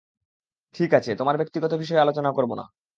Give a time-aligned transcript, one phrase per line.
[0.75, 2.65] ঠিক আছে, তোমার ব্যক্তিগত বিষয়ে আলোচনা করব না।